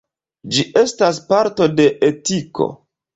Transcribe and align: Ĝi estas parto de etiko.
Ĝi 0.53 0.63
estas 0.81 1.19
parto 1.33 1.67
de 1.81 1.85
etiko. 2.09 2.69